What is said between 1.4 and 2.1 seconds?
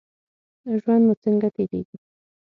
تیریږي؟